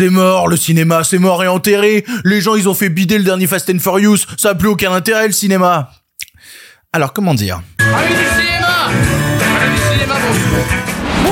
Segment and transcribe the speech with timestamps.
[0.00, 2.06] C'est mort, le cinéma, c'est mort et enterré.
[2.24, 4.16] Les gens, ils ont fait bider le dernier Fast and Furious.
[4.38, 5.90] Ça a plus aucun intérêt, le cinéma.
[6.90, 7.60] Alors, comment dire?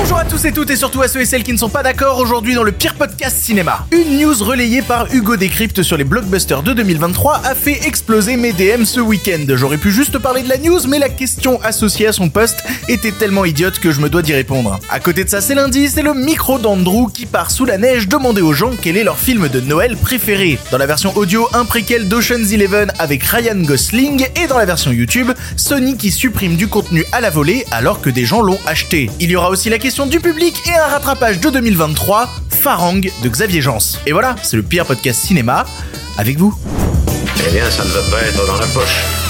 [0.09, 1.83] Bonjour à tous et toutes et surtout à ceux et celles qui ne sont pas
[1.83, 3.85] d'accord aujourd'hui dans le pire podcast cinéma.
[3.91, 8.51] Une news relayée par Hugo Décrypte sur les blockbusters de 2023 a fait exploser mes
[8.51, 9.45] DM ce week-end.
[9.49, 13.11] J'aurais pu juste parler de la news, mais la question associée à son post était
[13.11, 14.79] tellement idiote que je me dois d'y répondre.
[14.89, 18.07] À côté de ça, c'est lundi, c'est le micro d'Andrew qui part sous la neige
[18.07, 20.57] demander aux gens quel est leur film de Noël préféré.
[20.71, 24.91] Dans la version audio, un préquel d'Ocean's Eleven avec Ryan Gosling et dans la version
[24.91, 29.11] YouTube, Sony qui supprime du contenu à la volée alors que des gens l'ont acheté.
[29.19, 33.29] Il y aura aussi la question du public et un rattrapage de 2023, Farang de
[33.29, 33.77] Xavier Jans.
[34.05, 35.65] Et voilà, c'est le pire podcast cinéma
[36.17, 36.53] avec vous.
[37.47, 39.28] Eh bien, ça ne va pas être dans la poche.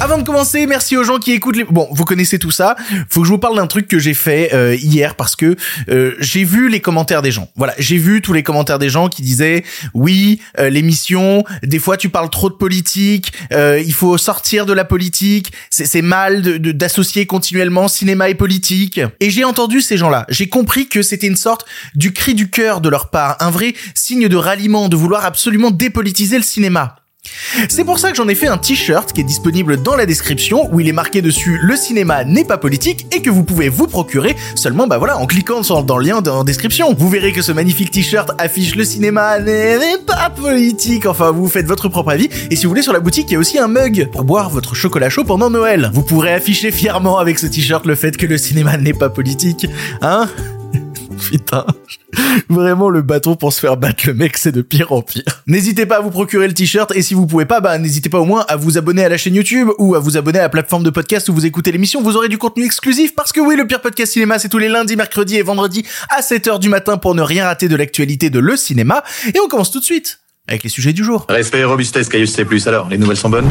[0.00, 1.64] Avant de commencer, merci aux gens qui écoutent les...
[1.64, 2.76] Bon, vous connaissez tout ça.
[3.08, 5.56] Faut que je vous parle d'un truc que j'ai fait euh, hier parce que
[5.90, 7.50] euh, j'ai vu les commentaires des gens.
[7.56, 11.96] Voilà, j'ai vu tous les commentaires des gens qui disaient oui, euh, l'émission, des fois
[11.96, 17.28] tu parles trop de politique, il faut sortir de la politique, c'est mal d'associer de,
[17.28, 19.00] continuellement cinéma et politique.
[19.18, 20.26] Et j'ai entendu ces gens-là.
[20.28, 23.74] J'ai compris que c'était une sorte du cri du cœur de leur part, un vrai
[23.94, 26.96] signe de ralliement, de vouloir absolument dépolitiser le cinéma.
[27.68, 30.68] C'est pour ça que j'en ai fait un t-shirt qui est disponible dans la description
[30.72, 33.86] où il est marqué dessus le cinéma n'est pas politique et que vous pouvez vous
[33.86, 36.94] procurer seulement bah voilà en cliquant dans le lien dans la description.
[36.94, 41.06] Vous verrez que ce magnifique t-shirt affiche le cinéma n'est pas politique.
[41.06, 43.36] Enfin, vous faites votre propre avis et si vous voulez sur la boutique, il y
[43.36, 45.90] a aussi un mug pour boire votre chocolat chaud pendant Noël.
[45.94, 49.66] Vous pourrez afficher fièrement avec ce t-shirt le fait que le cinéma n'est pas politique,
[50.02, 50.28] hein?
[51.18, 51.66] Putain.
[52.48, 55.42] Vraiment, le bâton pour se faire battre le mec, c'est de pire en pire.
[55.46, 58.20] N'hésitez pas à vous procurer le t-shirt et si vous pouvez pas, bah, n'hésitez pas
[58.20, 60.48] au moins à vous abonner à la chaîne YouTube ou à vous abonner à la
[60.48, 62.02] plateforme de podcast où vous écoutez l'émission.
[62.02, 64.68] Vous aurez du contenu exclusif parce que oui, le pire podcast cinéma, c'est tous les
[64.68, 68.38] lundis, mercredis et vendredis à 7h du matin pour ne rien rater de l'actualité de
[68.38, 69.02] le cinéma.
[69.34, 71.26] Et on commence tout de suite avec les sujets du jour.
[71.28, 72.46] Respect et robustesse, Caius C+.
[72.66, 73.50] Alors, les nouvelles sont bonnes?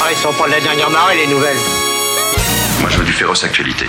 [0.00, 1.56] Ah, ils sont pas de la dernière marée, les nouvelles.
[2.80, 3.84] Moi, je veux du féroce actualité.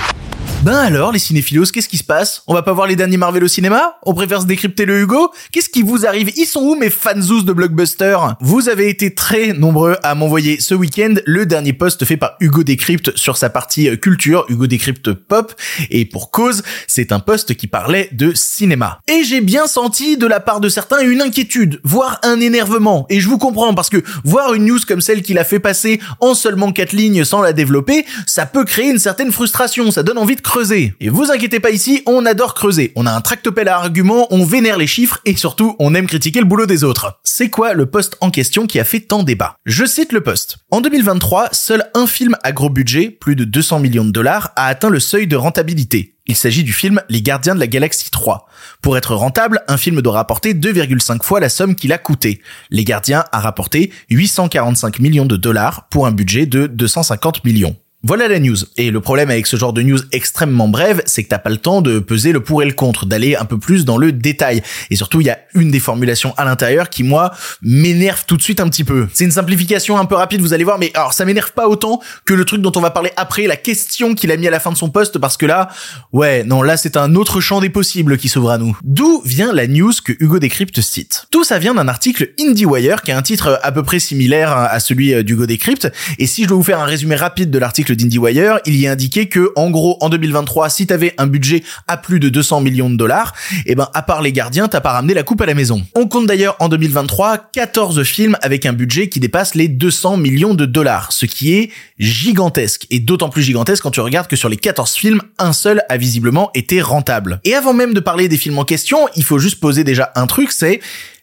[0.64, 2.44] Ben alors, les cinéphilos, qu'est-ce qui se passe?
[2.46, 3.96] On va pas voir les derniers Marvel au cinéma?
[4.04, 5.32] On préfère se décrypter le Hugo?
[5.52, 6.30] Qu'est-ce qui vous arrive?
[6.38, 8.16] Ils sont où mes fanzous de blockbuster?
[8.42, 12.62] Vous avez été très nombreux à m'envoyer ce week-end le dernier post fait par Hugo
[12.62, 15.52] Décrypte sur sa partie culture, Hugo Décrypte pop,
[15.90, 19.00] et pour cause, c'est un post qui parlait de cinéma.
[19.08, 23.20] Et j'ai bien senti de la part de certains une inquiétude, voire un énervement, et
[23.20, 26.36] je vous comprends parce que voir une news comme celle qu'il a fait passer en
[26.36, 30.36] seulement quatre lignes sans la développer, ça peut créer une certaine frustration, ça donne envie
[30.36, 30.94] de creuser.
[31.00, 32.92] Et vous inquiétez pas ici, on adore creuser.
[32.98, 36.40] On a un tractopelle à arguments, on vénère les chiffres et surtout, on aime critiquer
[36.40, 37.22] le boulot des autres.
[37.24, 40.58] C'est quoi le poste en question qui a fait tant débat Je cite le poste.
[40.70, 44.66] En 2023, seul un film à gros budget, plus de 200 millions de dollars, a
[44.66, 46.18] atteint le seuil de rentabilité.
[46.28, 48.46] Il s'agit du film Les Gardiens de la Galaxie 3.
[48.82, 52.42] Pour être rentable, un film doit rapporter 2,5 fois la somme qu'il a coûté.
[52.70, 57.78] Les Gardiens a rapporté 845 millions de dollars pour un budget de 250 millions.
[58.04, 58.58] Voilà la news.
[58.78, 61.58] Et le problème avec ce genre de news extrêmement brève, c'est que t'as pas le
[61.58, 64.64] temps de peser le pour et le contre, d'aller un peu plus dans le détail.
[64.90, 67.32] Et surtout, il y a une des formulations à l'intérieur qui, moi,
[67.62, 69.08] m'énerve tout de suite un petit peu.
[69.14, 72.02] C'est une simplification un peu rapide, vous allez voir, mais alors ça m'énerve pas autant
[72.26, 74.60] que le truc dont on va parler après, la question qu'il a mis à la
[74.60, 75.70] fin de son poste, parce que là,
[76.12, 78.76] ouais, non, là c'est un autre champ des possibles qui s'ouvre à nous.
[78.84, 81.28] D'où vient la news que Hugo Décrypte cite?
[81.30, 84.80] Tout ça vient d'un article IndieWire qui a un titre à peu près similaire à
[84.80, 88.60] celui d'Hugo Décrypte, et si je dois vous faire un résumé rapide de l'article d'IndieWire,
[88.66, 92.20] il y est indiqué que, en gros, en 2023, si t'avais un budget à plus
[92.20, 93.34] de 200 millions de dollars,
[93.66, 95.84] eh ben, à part les gardiens, t'as pas ramené la coupe à la maison.
[95.96, 100.54] On compte d'ailleurs en 2023 14 films avec un budget qui dépasse les 200 millions
[100.54, 102.88] de dollars, ce qui est gigantesque.
[102.90, 105.98] Et d'autant plus gigantesque quand tu regardes que sur les 14 films, un seul a
[105.98, 107.40] visiblement été rentable.
[107.44, 110.28] Et avant même de parler des films en question, il faut juste poser déjà un
[110.28, 110.80] truc, c'est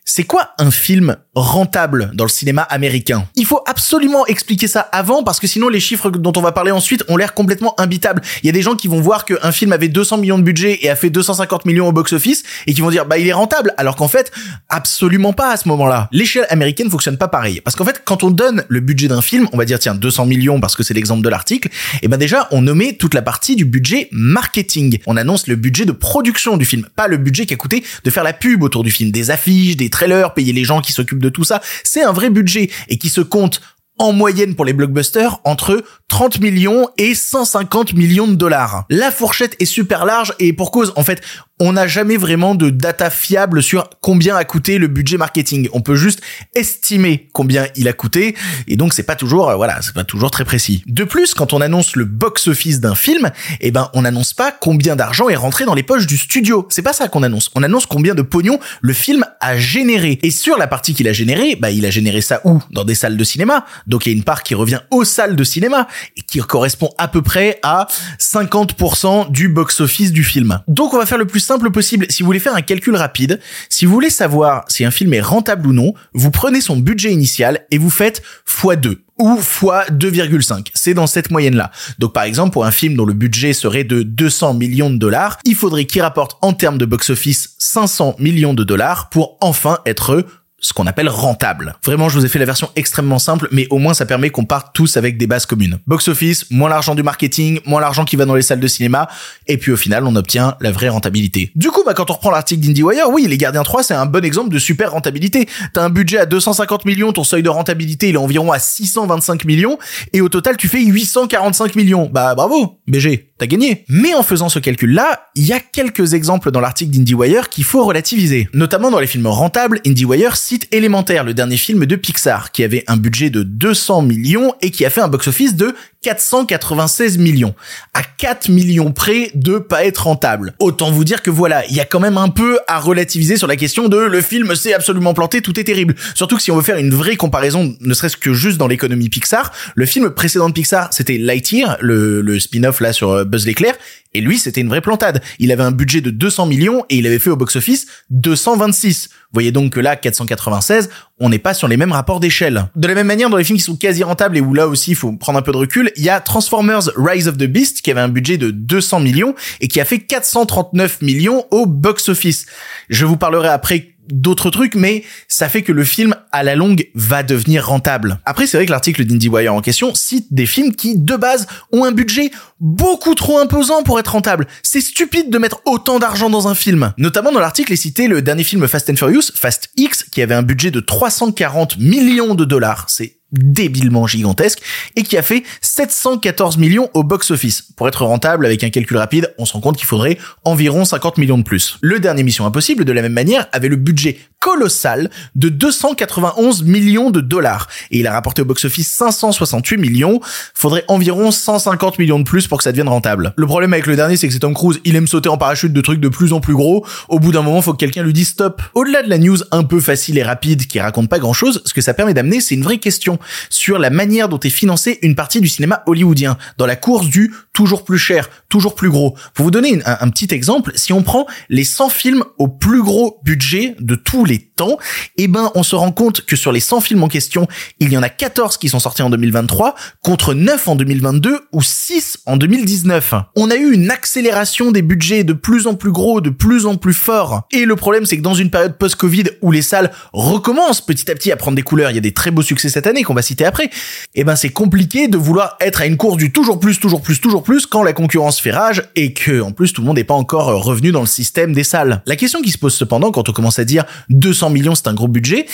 [0.08, 3.26] c'est quoi un film rentable dans le cinéma américain?
[3.36, 6.70] Il faut absolument expliquer ça avant parce que sinon les chiffres dont on va parler
[6.70, 8.22] ensuite ont l'air complètement imbitables.
[8.42, 10.78] Il y a des gens qui vont voir qu'un film avait 200 millions de budget
[10.80, 13.74] et a fait 250 millions au box-office et qui vont dire bah il est rentable
[13.76, 14.32] alors qu'en fait
[14.70, 16.08] absolument pas à ce moment-là.
[16.10, 19.46] L'échelle américaine fonctionne pas pareil parce qu'en fait quand on donne le budget d'un film,
[19.52, 21.68] on va dire tiens 200 millions parce que c'est l'exemple de l'article,
[22.00, 25.00] et ben déjà on nommait toute la partie du budget marketing.
[25.06, 28.10] On annonce le budget de production du film, pas le budget qui a coûté de
[28.10, 31.22] faire la pub autour du film, des affiches, des trailer, payer les gens qui s'occupent
[31.22, 32.70] de tout ça, c'est un vrai budget.
[32.88, 33.60] Et qui se compte
[33.98, 38.84] en moyenne pour les blockbusters entre 30 millions et 150 millions de dollars.
[38.90, 41.22] La fourchette est super large et pour cause, en fait,
[41.60, 45.68] on n'a jamais vraiment de data fiable sur combien a coûté le budget marketing.
[45.72, 46.20] On peut juste
[46.54, 48.36] estimer combien il a coûté
[48.68, 50.82] et donc c'est pas toujours euh, voilà, c'est pas toujours très précis.
[50.86, 53.30] De plus, quand on annonce le box office d'un film,
[53.60, 56.66] eh ben on n'annonce pas combien d'argent est rentré dans les poches du studio.
[56.70, 57.50] C'est pas ça qu'on annonce.
[57.54, 60.18] On annonce combien de pognon le film a généré.
[60.22, 62.60] Et sur la partie qu'il a généré, bah il a généré ça où?
[62.70, 63.64] Dans des salles de cinéma?
[63.88, 66.90] Donc il y a une part qui revient aux salles de cinéma et qui correspond
[66.98, 67.88] à peu près à
[68.20, 70.60] 50% du box office du film.
[70.68, 72.06] Donc on va faire le plus simple possible.
[72.10, 75.20] Si vous voulez faire un calcul rapide, si vous voulez savoir si un film est
[75.20, 80.68] rentable ou non, vous prenez son budget initial et vous faites x2 ou fois 2,5.
[80.74, 81.70] C'est dans cette moyenne-là.
[81.98, 85.38] Donc par exemple, pour un film dont le budget serait de 200 millions de dollars,
[85.44, 90.24] il faudrait qu'il rapporte en termes de box-office 500 millions de dollars pour enfin être
[90.60, 91.76] ce qu'on appelle rentable.
[91.84, 94.44] Vraiment, je vous ai fait la version extrêmement simple, mais au moins ça permet qu'on
[94.44, 95.78] parte tous avec des bases communes.
[95.86, 99.08] Box office, moins l'argent du marketing, moins l'argent qui va dans les salles de cinéma,
[99.46, 101.52] et puis au final, on obtient la vraie rentabilité.
[101.54, 104.24] Du coup, bah, quand on reprend l'article d'IndieWire, oui, Les Gardiens 3, c'est un bon
[104.24, 105.48] exemple de super rentabilité.
[105.72, 109.44] T'as un budget à 250 millions, ton seuil de rentabilité, il est environ à 625
[109.44, 109.78] millions,
[110.12, 112.10] et au total, tu fais 845 millions.
[112.12, 113.84] Bah, bravo, BG, t'as gagné.
[113.88, 117.84] Mais en faisant ce calcul-là, il y a quelques exemples dans l'article d'IndieWire qu'il faut
[117.84, 118.48] relativiser.
[118.54, 122.82] Notamment dans les films rentables, IndieWire cite Élémentaire, le dernier film de Pixar, qui avait
[122.86, 127.54] un budget de 200 millions et qui a fait un box-office de 496 millions.
[127.92, 130.54] À 4 millions près de pas être rentable.
[130.58, 133.46] Autant vous dire que voilà, il y a quand même un peu à relativiser sur
[133.46, 135.94] la question de le film s'est absolument planté, tout est terrible.
[136.14, 139.10] Surtout que si on veut faire une vraie comparaison, ne serait-ce que juste dans l'économie
[139.10, 143.44] Pixar, le film précédent de Pixar, c'était Lightyear, le, le spin-off là sur euh, Buzz
[143.44, 143.74] l'éclair,
[144.14, 145.22] et lui, c'était une vraie plantade.
[145.38, 149.08] Il avait un budget de 200 millions et il avait fait au box-office 226.
[149.10, 150.88] Vous voyez donc que là, 496,
[151.20, 152.68] on n'est pas sur les mêmes rapports d'échelle.
[152.74, 154.92] De la même manière, dans les films qui sont quasi rentables et où là aussi
[154.92, 157.82] il faut prendre un peu de recul, il y a Transformers Rise of the Beast
[157.82, 162.46] qui avait un budget de 200 millions et qui a fait 439 millions au box-office.
[162.88, 166.88] Je vous parlerai après d'autres trucs, mais ça fait que le film, à la longue,
[166.94, 168.20] va devenir rentable.
[168.24, 171.84] Après, c'est vrai que l'article d'IndieWire en question cite des films qui, de base, ont
[171.84, 174.46] un budget beaucoup trop imposant pour être rentable.
[174.62, 176.92] C'est stupide de mettre autant d'argent dans un film.
[176.98, 180.34] Notamment dans l'article est cité le dernier film Fast and Furious, Fast X, qui avait
[180.34, 182.86] un budget de 340 millions de dollars.
[182.88, 184.60] C'est débilement gigantesque
[184.96, 187.62] et qui a fait 714 millions au box-office.
[187.76, 191.18] Pour être rentable avec un calcul rapide, on se rend compte qu'il faudrait environ 50
[191.18, 191.78] millions de plus.
[191.80, 197.10] Le dernier Mission Impossible, de la même manière, avait le budget colossal de 291 millions
[197.10, 200.20] de dollars et il a rapporté au box-office 568 millions.
[200.54, 203.34] Faudrait environ 150 millions de plus pour que ça devienne rentable.
[203.36, 205.72] Le problème avec le dernier, c'est que c'est Tom Cruise, il aime sauter en parachute
[205.72, 206.86] de trucs de plus en plus gros.
[207.08, 208.62] Au bout d'un moment, faut que quelqu'un lui dise stop.
[208.74, 211.74] Au-delà de la news un peu facile et rapide qui raconte pas grand chose, ce
[211.74, 213.17] que ça permet d'amener, c'est une vraie question
[213.50, 217.32] sur la manière dont est financée une partie du cinéma hollywoodien, dans la course du
[217.52, 219.16] toujours plus cher, toujours plus gros.
[219.34, 223.20] Pour vous donner un, petit exemple, si on prend les 100 films au plus gros
[223.24, 224.76] budget de tous les temps,
[225.16, 227.46] eh ben on se rend compte que sur les 100 films en question,
[227.80, 231.62] il y en a 14 qui sont sortis en 2023 contre 9 en 2022 ou
[231.62, 233.14] 6 en 2019.
[233.36, 236.76] On a eu une accélération des budgets de plus en plus gros, de plus en
[236.76, 237.46] plus forts.
[237.52, 241.14] Et le problème c'est que dans une période post-Covid où les salles recommencent petit à
[241.14, 243.14] petit à prendre des couleurs, il y a des très beaux succès cette année qu'on
[243.14, 243.70] va citer après,
[244.14, 247.20] eh ben c'est compliqué de vouloir être à une course du toujours plus, toujours plus,
[247.20, 250.04] toujours plus quand la concurrence fait rage et que en plus tout le monde n'est
[250.04, 252.02] pas encore revenu dans le système des salles.
[252.06, 254.94] La question qui se pose cependant quand on commence à dire 200 millions c'est un
[254.94, 255.46] gros budget,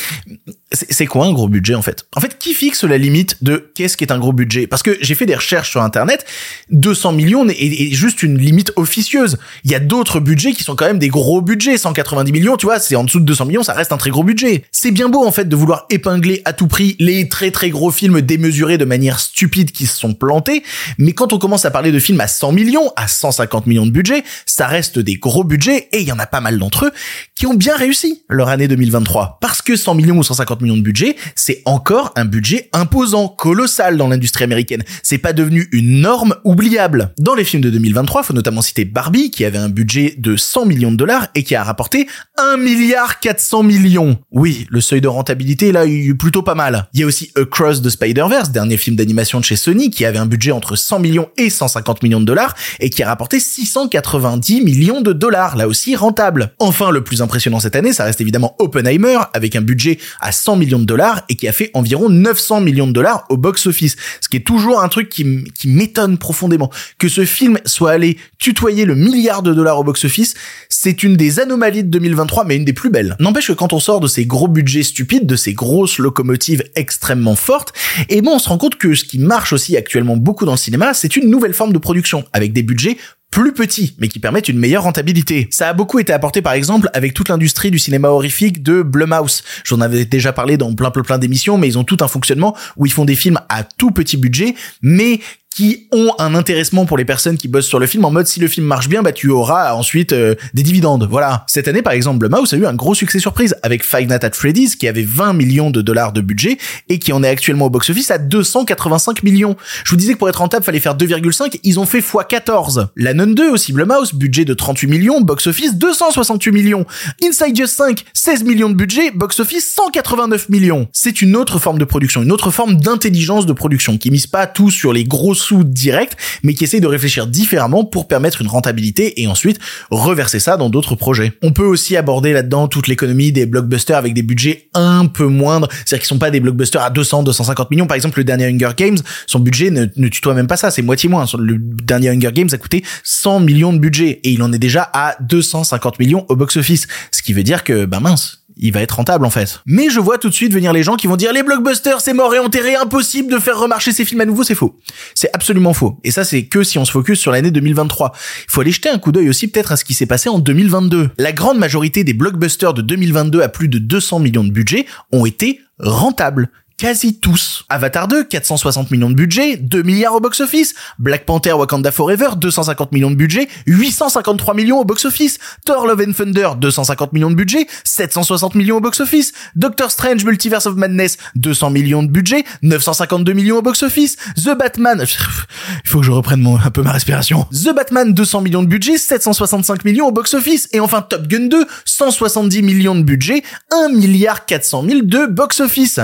[0.72, 2.06] c'est quoi un gros budget en fait?
[2.16, 4.66] En fait, qui fixe la limite de qu'est-ce qui est un gros budget?
[4.66, 6.26] Parce que j'ai fait des recherches sur internet,
[6.70, 9.38] 200 millions est, juste une limite officieuse.
[9.64, 12.66] Il y a d'autres budgets qui sont quand même des gros budgets, 190 millions, tu
[12.66, 14.64] vois, c'est en dessous de 200 millions, ça reste un très gros budget.
[14.72, 17.90] C'est bien beau en fait de vouloir épingler à tout prix les très très gros
[17.90, 20.62] films démesurés de manière stupide qui se sont plantés,
[20.98, 23.90] mais quand on commence à parler de films à 100 millions, à 150 millions de
[23.90, 26.92] budget, ça reste des gros budgets et il y en a pas mal d'entre eux
[27.34, 29.38] qui ont bien réussi leur année 2023.
[29.40, 33.96] Parce que 100 millions ou 150 millions de budget, c'est encore un budget imposant, colossal
[33.96, 34.82] dans l'industrie américaine.
[35.02, 37.12] C'est pas devenu une norme oubliable.
[37.18, 40.66] Dans les films de 2023, faut notamment citer Barbie, qui avait un budget de 100
[40.66, 42.06] millions de dollars et qui a rapporté
[42.38, 44.18] 1 milliard 400 millions.
[44.30, 46.88] Oui, le seuil de rentabilité, là, il est plutôt pas mal.
[46.92, 50.18] Il y a aussi Across the Spider-Verse, dernier film d'animation de chez Sony, qui avait
[50.18, 54.62] un budget entre 100 millions et 150 millions de dollars et qui a rapporté 690
[54.62, 56.54] millions de dollars, là aussi rentable.
[56.58, 60.56] Enfin, le plus impressionnant cette année, ça reste évidemment Oppenheimer, avec un budget à 100
[60.56, 63.96] millions de dollars et qui a fait environ 900 millions de dollars au box-office.
[64.20, 65.24] Ce qui est toujours un truc qui,
[65.66, 66.70] m'étonne profondément.
[66.98, 70.34] Que ce film soit allé tutoyer le milliard de dollars au box-office,
[70.68, 73.16] c'est une des anomalies de 2023, mais une des plus belles.
[73.20, 77.36] N'empêche que quand on sort de ces gros budgets stupides, de ces grosses locomotives extrêmement
[77.36, 77.72] fortes,
[78.08, 80.52] et eh bon, on se rend compte que ce qui marche aussi actuellement beaucoup dans
[80.52, 82.98] le cinéma, c'est une nouvelle forme de production, avec des budgets
[83.34, 85.48] plus petits, mais qui permettent une meilleure rentabilité.
[85.50, 89.42] Ça a beaucoup été apporté par exemple avec toute l'industrie du cinéma horrifique de Blumhouse.
[89.64, 92.56] J'en avais déjà parlé dans plein plein plein d'émissions, mais ils ont tout un fonctionnement
[92.76, 95.18] où ils font des films à tout petit budget, mais
[95.54, 98.40] qui ont un intéressement pour les personnes qui bossent sur le film en mode si
[98.40, 101.06] le film marche bien bah tu auras ensuite euh, des dividendes.
[101.08, 101.44] Voilà.
[101.46, 104.32] Cette année par exemple Blumhouse a eu un gros succès surprise avec Five Nights at
[104.32, 106.58] Freddy's qui avait 20 millions de dollars de budget
[106.88, 109.56] et qui en est actuellement au box office à 285 millions.
[109.84, 113.14] Je vous disais que pour être rentable fallait faire 2,5 ils ont fait x14 La
[113.14, 116.84] Nun 2 aussi Blumhouse budget de 38 millions box office 268 millions.
[117.22, 120.88] Inside Just 5 16 millions de budget box office 189 millions.
[120.92, 124.48] C'est une autre forme de production une autre forme d'intelligence de production qui mise pas
[124.48, 128.48] tout sur les grosses sous direct, mais qui essaye de réfléchir différemment pour permettre une
[128.48, 129.58] rentabilité et ensuite
[129.90, 131.32] reverser ça dans d'autres projets.
[131.42, 135.68] On peut aussi aborder là-dedans toute l'économie des blockbusters avec des budgets un peu moindres,
[135.70, 137.86] c'est-à-dire qu'ils sont pas des blockbusters à 200, 250 millions.
[137.86, 140.82] Par exemple, le dernier Hunger Games, son budget ne, ne tutoie même pas ça, c'est
[140.82, 141.26] moitié moins.
[141.38, 144.90] Le dernier Hunger Games a coûté 100 millions de budget et il en est déjà
[144.92, 146.86] à 250 millions au box-office.
[147.10, 149.60] Ce qui veut dire que, ben mince, il va être rentable en fait.
[149.66, 152.14] Mais je vois tout de suite venir les gens qui vont dire les blockbusters c'est
[152.14, 154.76] mort et enterré, impossible de faire remarcher ces films à nouveau, c'est faux.
[155.14, 155.98] C'est absolument faux.
[156.04, 158.12] Et ça c'est que si on se focus sur l'année 2023.
[158.14, 160.38] Il faut aller jeter un coup d'œil aussi peut-être à ce qui s'est passé en
[160.38, 161.10] 2022.
[161.18, 165.26] La grande majorité des blockbusters de 2022 à plus de 200 millions de budget ont
[165.26, 166.50] été rentables
[166.84, 167.64] quasi tous.
[167.70, 170.74] Avatar 2, 460 millions de budget, 2 milliards au box-office.
[170.98, 175.38] Black Panther Wakanda Forever, 250 millions de budget, 853 millions au box-office.
[175.64, 179.32] Thor Love and Thunder, 250 millions de budget, 760 millions au box-office.
[179.56, 184.16] Doctor Strange Multiverse of Madness, 200 millions de budget, 952 millions au box-office.
[184.36, 187.46] The Batman, il faut que je reprenne mon, un peu ma respiration.
[187.50, 190.68] The Batman, 200 millions de budget, 765 millions au box-office.
[190.72, 195.98] Et enfin Top Gun 2, 170 millions de budget, 1 milliard 400 000 de box-office.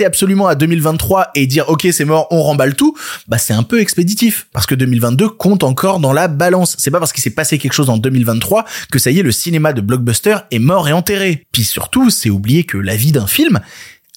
[0.00, 2.96] Absolument à 2023 et dire ok c'est mort, on remballe tout,
[3.28, 6.76] bah c'est un peu expéditif parce que 2022 compte encore dans la balance.
[6.78, 9.32] C'est pas parce qu'il s'est passé quelque chose en 2023 que ça y est le
[9.32, 11.46] cinéma de blockbuster est mort et enterré.
[11.52, 13.60] Puis surtout, c'est oublier que la vie d'un film,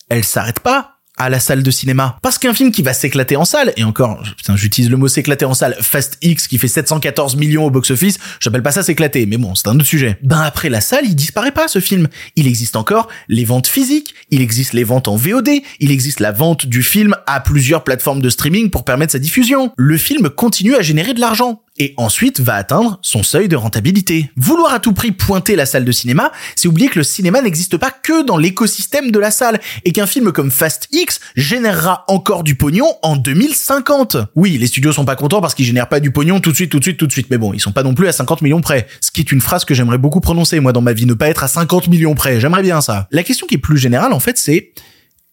[0.10, 2.17] elle s'arrête pas à la salle de cinéma.
[2.22, 5.46] Parce qu'un film qui va s'éclater en salle, et encore, putain, j'utilise le mot s'éclater
[5.46, 9.38] en salle, Fast X qui fait 714 millions au box-office, j'appelle pas ça s'éclater, mais
[9.38, 10.17] bon, c'est un autre sujet.
[10.24, 12.08] Ben après la salle, il disparaît pas ce film.
[12.36, 16.32] Il existe encore les ventes physiques, il existe les ventes en VOD, il existe la
[16.32, 19.72] vente du film à plusieurs plateformes de streaming pour permettre sa diffusion.
[19.77, 24.30] Le film continue à générer de l'argent et ensuite va atteindre son seuil de rentabilité.
[24.36, 27.77] Vouloir à tout prix pointer la salle de cinéma, c'est oublier que le cinéma n'existe
[27.77, 32.44] pas que dans l'écosystème de la salle et qu'un film comme Fast X générera encore
[32.44, 34.18] du pognon en 2050.
[34.36, 36.72] Oui, les studios sont pas contents parce qu'ils génèrent pas du pognon tout de suite,
[36.72, 38.42] tout de suite, tout de suite, mais bon, ils sont pas non plus à 50
[38.42, 38.88] millions près.
[39.01, 41.30] Ce qui est une phrase que j'aimerais beaucoup prononcer moi dans ma vie, ne pas
[41.30, 42.39] être à 50 millions près.
[42.39, 43.08] J'aimerais bien ça.
[43.12, 44.74] La question qui est plus générale en fait, c'est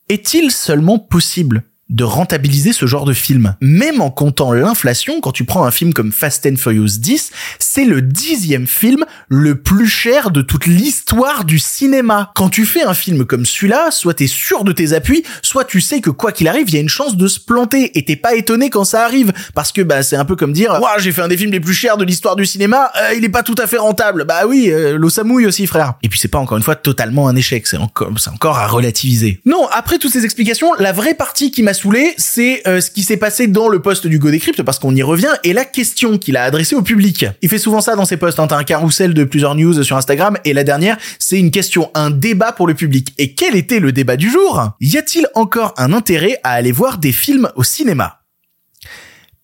[0.09, 1.62] est-il seulement possible?
[1.90, 3.56] De rentabiliser ce genre de film.
[3.61, 7.85] Même en comptant l'inflation, quand tu prends un film comme Fast and Furious 10, c'est
[7.85, 12.30] le dixième film le plus cher de toute l'histoire du cinéma.
[12.35, 15.80] Quand tu fais un film comme celui-là, soit t'es sûr de tes appuis, soit tu
[15.80, 18.16] sais que quoi qu'il arrive, il y a une chance de se planter et t'es
[18.16, 19.32] pas étonné quand ça arrive.
[19.54, 21.61] Parce que bah c'est un peu comme dire, waouh, j'ai fait un des films les
[21.61, 24.25] plus chers de l'histoire du cinéma, euh, il est pas tout à fait rentable.
[24.25, 25.94] Bah oui, euh, l'eau ça mouille aussi, frère.
[26.02, 28.68] Et puis c'est pas encore une fois totalement un échec, c'est encore, c'est encore à
[28.68, 29.40] relativiser.
[29.44, 31.75] Non, après toutes ces explications, la vraie partie qui m'a
[32.16, 34.30] c'est euh, ce qui s'est passé dans le poste du Go
[34.64, 37.26] parce qu'on y revient, et la question qu'il a adressée au public.
[37.42, 40.37] Il fait souvent ça dans ses posts, hein, un carrousel de plusieurs news sur Instagram,
[40.44, 43.14] et la dernière, c'est une question, un débat pour le public.
[43.18, 44.70] Et quel était le débat du jour?
[44.80, 48.19] Y a-t-il encore un intérêt à aller voir des films au cinéma?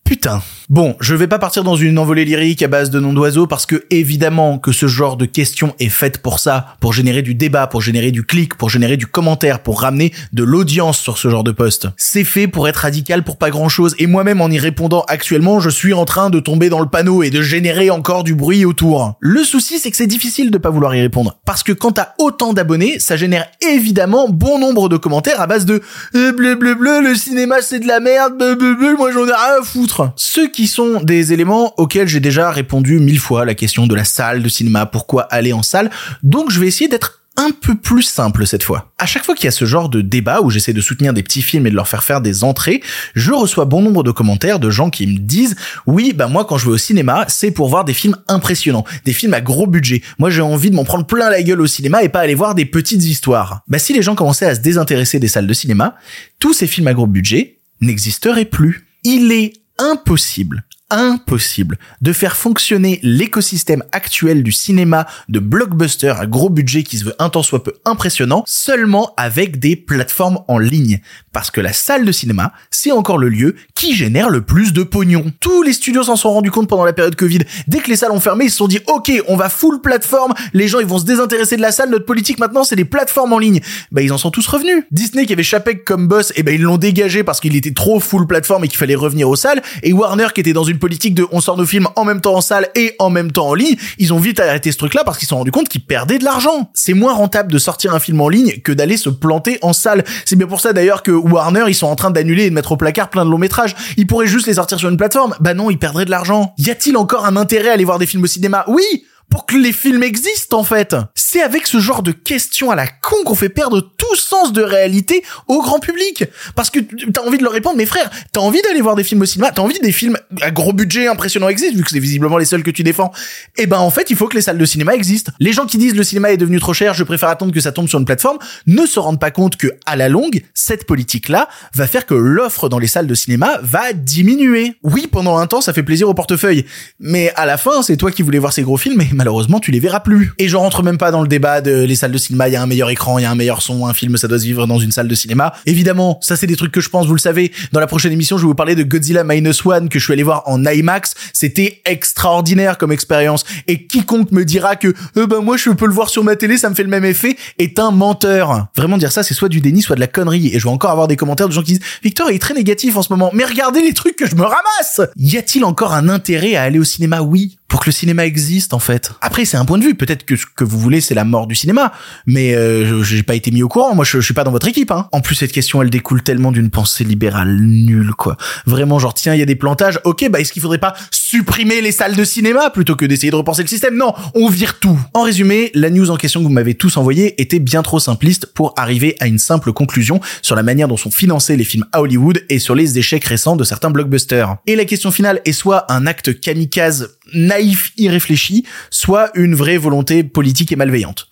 [0.07, 0.41] Putain.
[0.69, 3.67] Bon, je vais pas partir dans une envolée lyrique à base de noms d'oiseaux parce
[3.67, 7.67] que évidemment que ce genre de question est faite pour ça, pour générer du débat,
[7.69, 11.45] pour générer du clic, pour générer du commentaire, pour ramener de l'audience sur ce genre
[11.45, 11.89] de post.
[11.97, 15.61] C'est fait pour être radical pour pas grand chose et moi-même en y répondant actuellement,
[15.61, 18.65] je suis en train de tomber dans le panneau et de générer encore du bruit
[18.65, 19.15] autour.
[19.21, 22.15] Le souci c'est que c'est difficile de pas vouloir y répondre parce que quand t'as
[22.19, 25.81] autant d'abonnés, ça génère évidemment bon nombre de commentaires à base de
[26.15, 29.27] euh, bleu bleu bleu, le cinéma c'est de la merde, bleu bleu bleu, moi j'en
[29.27, 29.96] ai rien à foutre.
[30.17, 34.05] Ceux qui sont des éléments auxquels j'ai déjà répondu mille fois, la question de la
[34.05, 35.91] salle de cinéma, pourquoi aller en salle.
[36.23, 38.93] Donc je vais essayer d'être un peu plus simple cette fois.
[38.99, 41.23] À chaque fois qu'il y a ce genre de débat où j'essaie de soutenir des
[41.23, 42.83] petits films et de leur faire faire des entrées,
[43.15, 45.55] je reçois bon nombre de commentaires de gens qui me disent
[45.87, 49.13] oui, bah moi quand je vais au cinéma, c'est pour voir des films impressionnants, des
[49.13, 50.03] films à gros budget.
[50.19, 52.55] Moi j'ai envie de m'en prendre plein la gueule au cinéma et pas aller voir
[52.55, 53.63] des petites histoires.
[53.69, 55.95] Bah si les gens commençaient à se désintéresser des salles de cinéma,
[56.39, 58.87] tous ces films à gros budget n'existeraient plus.
[59.05, 66.51] Il est impossible impossible de faire fonctionner l'écosystème actuel du cinéma de blockbuster à gros
[66.51, 71.01] budget qui se veut un temps soit peu impressionnant seulement avec des plateformes en ligne.
[71.33, 74.83] Parce que la salle de cinéma, c'est encore le lieu qui génère le plus de
[74.83, 75.33] pognon.
[75.41, 77.41] Tous les studios s'en sont rendus compte pendant la période Covid.
[77.67, 80.35] Dès que les salles ont fermé, ils se sont dit, OK, on va full plateforme,
[80.53, 83.33] les gens ils vont se désintéresser de la salle, notre politique maintenant c'est les plateformes
[83.33, 83.61] en ligne.
[83.91, 84.85] Bah ils en sont tous revenus.
[84.91, 88.01] Disney qui avait Chapek comme boss, et ben ils l'ont dégagé parce qu'il était trop
[88.01, 89.63] full plateforme et qu'il fallait revenir aux salles.
[89.83, 92.35] Et Warner qui était dans une politique de on sort nos films en même temps
[92.35, 95.19] en salle et en même temps en ligne, ils ont vite arrêté ce truc-là parce
[95.19, 96.71] qu'ils se sont rendus compte qu'ils perdaient de l'argent.
[96.75, 100.05] C'est moins rentable de sortir un film en ligne que d'aller se planter en salle.
[100.25, 102.73] C'est bien pour ça d'ailleurs que Warner, ils sont en train d'annuler et de mettre
[102.73, 103.75] au placard plein de longs métrages.
[103.97, 105.35] Ils pourraient juste les sortir sur une plateforme.
[105.41, 106.55] Bah non, ils perdraient de l'argent.
[106.59, 108.65] Y a-t-il encore un intérêt à aller voir des films au cinéma?
[108.69, 108.85] Oui
[109.31, 110.97] pour que les films existent en fait.
[111.15, 114.63] C'est avec ce genre de questions à la con qu'on fait perdre tout sens de
[114.63, 116.25] réalité au grand public.
[116.55, 119.23] Parce que t'as envie de leur répondre, mes frères, t'as envie d'aller voir des films
[119.23, 122.39] au cinéma, t'as envie des films à gros budget impressionnants existent, vu que c'est visiblement
[122.39, 123.13] les seuls que tu défends.
[123.57, 125.33] Et ben en fait, il faut que les salles de cinéma existent.
[125.41, 127.73] Les gens qui disent le cinéma est devenu trop cher, je préfère attendre que ça
[127.73, 131.49] tombe sur une plateforme, ne se rendent pas compte que à la longue, cette politique-là
[131.75, 134.77] va faire que l'offre dans les salles de cinéma va diminuer.
[134.83, 136.65] Oui, pendant un temps, ça fait plaisir au portefeuille,
[137.01, 139.81] mais à la fin, c'est toi qui voulais voir ces gros films malheureusement, tu les
[139.81, 140.33] verras plus.
[140.39, 142.57] Et je rentre même pas dans le débat de les salles de cinéma, il y
[142.57, 144.45] a un meilleur écran, il y a un meilleur son, un film, ça doit se
[144.45, 145.53] vivre dans une salle de cinéma.
[145.65, 147.53] Évidemment, ça c'est des trucs que je pense, vous le savez.
[147.73, 150.13] Dans la prochaine émission, je vais vous parler de Godzilla Minus One que je suis
[150.13, 151.15] allé voir en IMAX.
[151.33, 153.45] C'était extraordinaire comme expérience.
[153.67, 156.59] Et quiconque me dira que, euh, ben moi je peux le voir sur ma télé,
[156.59, 158.69] ça me fait le même effet, est un menteur.
[158.77, 160.51] Vraiment dire ça, c'est soit du déni, soit de la connerie.
[160.55, 162.97] Et je vais encore avoir des commentaires de gens qui disent, Victor est très négatif
[162.97, 163.31] en ce moment.
[163.33, 165.01] Mais regardez les trucs que je me ramasse!
[165.17, 167.23] Y a-t-il encore un intérêt à aller au cinéma?
[167.23, 169.13] Oui pour que le cinéma existe en fait.
[169.21, 171.47] Après c'est un point de vue, peut-être que ce que vous voulez c'est la mort
[171.47, 171.93] du cinéma,
[172.27, 174.69] mais euh, j'ai pas été mis au courant, moi je, je suis pas dans votre
[174.69, 174.91] équipe.
[174.91, 175.09] Hein.
[175.13, 178.37] En plus cette question elle découle tellement d'une pensée libérale nulle quoi.
[178.67, 180.95] Vraiment genre tiens il y a des plantages, ok bah est-ce qu'il faudrait pas
[181.29, 184.79] supprimer les salles de cinéma plutôt que d'essayer de repenser le système Non, on vire
[184.79, 184.97] tout.
[185.13, 188.47] En résumé, la news en question que vous m'avez tous envoyée était bien trop simpliste
[188.47, 192.01] pour arriver à une simple conclusion sur la manière dont sont financés les films à
[192.01, 194.57] Hollywood et sur les échecs récents de certains blockbusters.
[194.69, 200.23] Et la question finale est soit un acte kamikaze naïf, irréfléchi, soit une vraie volonté
[200.23, 201.27] politique et malveillante.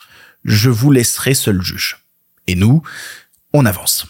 [0.44, 1.98] Je vous laisserai seul juge.
[2.48, 2.82] Et nous,
[3.52, 4.08] on avance.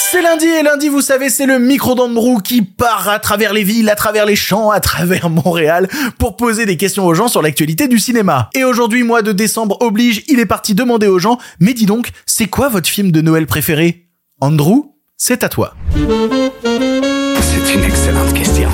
[0.00, 3.64] C'est lundi et lundi, vous savez, c'est le micro d'Andrew qui part à travers les
[3.64, 5.88] villes, à travers les champs, à travers Montréal
[6.18, 8.48] pour poser des questions aux gens sur l'actualité du cinéma.
[8.54, 12.10] Et aujourd'hui, mois de décembre oblige, il est parti demander aux gens, mais dis donc,
[12.26, 14.06] c'est quoi votre film de Noël préféré?
[14.40, 15.74] Andrew, c'est à toi.
[17.40, 18.70] C'est une excellente question.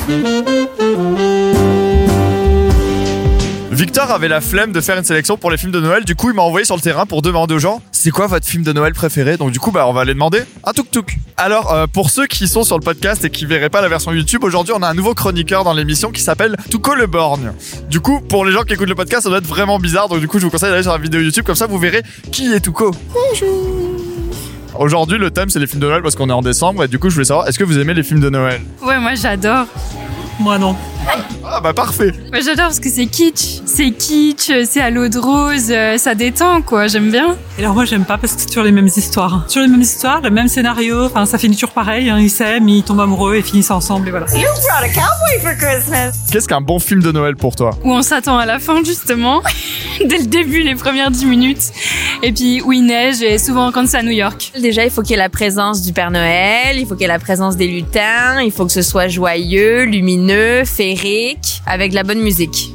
[3.84, 6.30] Victor avait la flemme de faire une sélection pour les films de Noël, du coup
[6.30, 8.72] il m'a envoyé sur le terrain pour demander aux gens c'est quoi votre film de
[8.72, 9.36] Noël préféré?
[9.36, 11.18] Donc du coup bah on va aller demander un tuk tuk.
[11.36, 14.10] Alors euh, pour ceux qui sont sur le podcast et qui verraient pas la version
[14.14, 17.52] YouTube, aujourd'hui on a un nouveau chroniqueur dans l'émission qui s'appelle Tuco le Borgne.
[17.90, 20.20] Du coup pour les gens qui écoutent le podcast ça doit être vraiment bizarre, donc
[20.20, 22.54] du coup je vous conseille d'aller sur la vidéo YouTube comme ça vous verrez qui
[22.54, 22.90] est Tuco.
[24.78, 26.98] Aujourd'hui le thème c'est les films de Noël parce qu'on est en décembre et du
[26.98, 28.62] coup je voulais savoir est-ce que vous aimez les films de Noël?
[28.82, 29.66] Ouais, moi j'adore.
[30.40, 30.76] Moi non.
[31.46, 32.12] Ah bah parfait.
[32.32, 33.60] Moi j'adore parce que c'est kitsch.
[33.66, 37.36] C'est kitsch, c'est à l'eau de rose, euh, ça détend quoi, j'aime bien.
[37.58, 39.44] Et alors moi j'aime pas parce que c'est toujours les mêmes histoires.
[39.46, 42.18] Toujours les mêmes histoires, le même scénario, enfin ça finit toujours pareil, hein.
[42.18, 44.26] ils s'aiment, ils tombent amoureux et finissent ensemble et voilà.
[46.32, 47.70] Qu'est-ce qu'un bon film de Noël pour toi?
[47.84, 49.42] Où on s'attend à la fin justement,
[50.04, 51.72] dès le début, les premières 10 minutes.
[52.22, 54.52] Et puis où il neige et souvent quand c'est à New York.
[54.60, 57.04] Déjà, il faut qu'il y ait la présence du Père Noël, il faut qu'il y
[57.04, 60.23] ait la présence des lutins, il faut que ce soit joyeux, lumineux,
[60.64, 62.74] féerique, avec la bonne musique.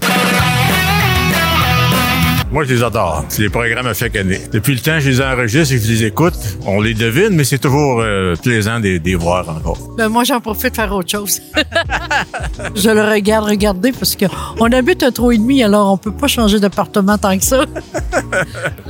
[2.51, 3.25] Moi, je les adore.
[3.29, 4.41] C'est des programmes à chaque année.
[4.51, 6.33] Depuis le temps, je les enregistre et je les écoute.
[6.65, 9.77] On les devine, mais c'est toujours euh, plaisant de les voir encore.
[9.95, 11.39] Ben moi, j'en profite de faire autre chose.
[12.75, 14.25] je le regarde, regarder, parce que
[14.59, 17.63] on habite un trou et demi, alors on peut pas changer d'appartement tant que ça.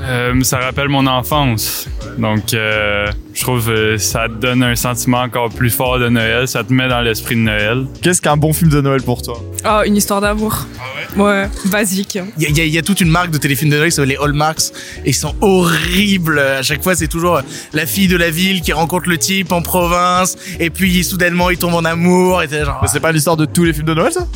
[0.02, 1.88] Euh, ça rappelle mon enfance.
[2.18, 6.48] Donc, euh, je trouve que ça te donne un sentiment encore plus fort de Noël.
[6.48, 7.86] Ça te met dans l'esprit de Noël.
[8.02, 9.40] Qu'est-ce qu'un bon film de Noël pour toi?
[9.66, 10.66] Oh, une histoire d'amour.
[11.16, 11.48] ouais?
[11.66, 12.18] Basique.
[12.38, 13.96] Il y y a- il y a toute une marque de téléfilms de Noël qui
[13.96, 14.72] s'appelle les Hallmarks
[15.04, 16.38] et ils sont horribles.
[16.38, 17.42] À chaque fois, c'est toujours
[17.74, 21.58] la fille de la ville qui rencontre le type en province et puis soudainement ils
[21.58, 22.80] tombent en amour et genre.
[22.82, 24.28] Mais c'est pas l'histoire de tous les films de Noël ça?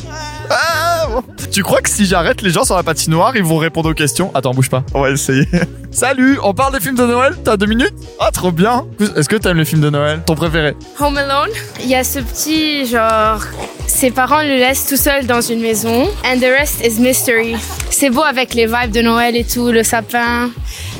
[0.50, 0.93] Ah.
[1.50, 4.30] Tu crois que si j'arrête les gens sur la patinoire, ils vont répondre aux questions?
[4.34, 4.82] Attends, bouge pas.
[4.92, 5.46] On va essayer.
[5.92, 7.34] Salut, on parle des films de Noël?
[7.44, 7.94] T'as deux minutes?
[8.18, 8.84] Ah, trop bien.
[9.16, 10.22] Est-ce que t'aimes les films de Noël?
[10.26, 10.74] Ton préféré?
[10.98, 11.50] Home Alone.
[11.80, 13.40] Il y a ce petit genre.
[13.86, 16.08] Ses parents le laissent tout seul dans une maison.
[16.24, 17.54] And the rest is mystery.
[17.90, 20.50] C'est beau avec les vibes de Noël et tout, le sapin,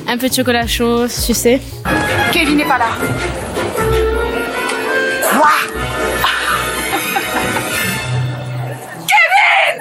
[0.06, 1.60] un peu de chocolat chaud, tu sais.
[2.32, 3.43] Kevin n'est pas là.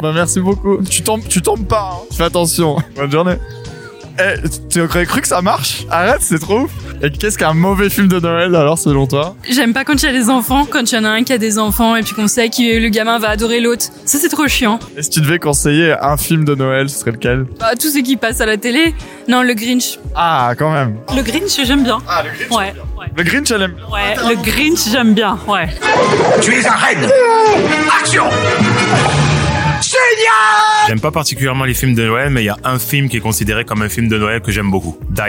[0.04, 0.80] Bah merci beaucoup.
[0.84, 1.92] Tu tombes, tu tombes pas.
[1.94, 2.06] Hein.
[2.14, 2.76] Fais attention.
[2.98, 3.36] Bonne journée.
[4.20, 4.36] Eh,
[4.70, 5.86] tu aurais cru que ça marche?
[5.90, 6.72] Arrête, c'est trop ouf.
[7.02, 9.38] Et qu'est-ce qu'un mauvais film de Noël alors selon toi?
[9.50, 11.32] J'aime pas quand il y a des enfants, quand il y en a un qui
[11.32, 13.86] a des enfants et puis qu'on sait que le gamin va adorer l'autre.
[14.04, 14.78] Ça c'est trop chiant.
[14.98, 17.46] Et si tu devais conseiller un film de Noël, ce serait lequel?
[17.58, 18.94] Bah, tout ce qui passe à la télé.
[19.30, 20.00] Non, le Grinch.
[20.16, 20.98] Ah, quand même.
[21.16, 22.00] Le Grinch, j'aime bien.
[22.10, 22.52] Ah, le Grinch.
[22.52, 22.74] Ouais.
[23.00, 23.08] ouais.
[23.16, 23.76] Le Grinch, elle aime.
[23.90, 25.40] Ouais, le Grinch, j'aime bien.
[25.48, 25.70] Ouais.
[26.42, 27.10] Tu es un reine
[28.02, 28.26] Action
[30.88, 33.22] J'aime pas particulièrement les films de Noël, mais il y a un film qui est
[33.22, 34.98] considéré comme un film de Noël que j'aime beaucoup.
[35.10, 35.22] Die.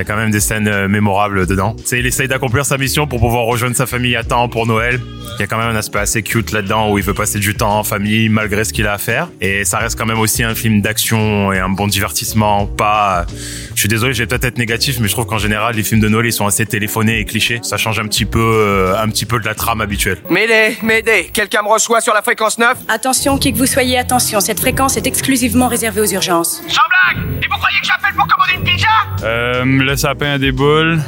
[0.00, 1.74] Il y a quand même des scènes euh, mémorables dedans.
[1.76, 4.66] Tu sais, il essaye d'accomplir sa mission pour pouvoir rejoindre sa famille à temps pour
[4.66, 4.98] Noël.
[5.38, 7.54] Il y a quand même un aspect assez cute là-dedans où il veut passer du
[7.54, 9.28] temps en famille malgré ce qu'il a à faire.
[9.42, 12.66] Et ça reste quand même aussi un film d'action et un bon divertissement.
[12.66, 13.26] Pas,
[13.74, 16.00] je suis désolé, je vais peut-être être négatif, mais je trouve qu'en général, les films
[16.00, 17.60] de Noël, ils sont assez téléphonés et clichés.
[17.62, 20.18] Ça change un petit peu, euh, un petit peu de la trame habituelle.
[20.30, 21.30] M'aider, m'aider.
[21.32, 24.96] Quelqu'un me reçoit sur la fréquence 9 Attention, qui que vous soyez, attention, cette fréquence
[24.96, 26.62] est exclusivement réservée aux urgences.
[26.68, 26.82] Sans
[27.14, 28.88] blague Et vous croyez que j'appelle pour commander une pizza?
[29.24, 31.00] Euh, le sapin à des boules.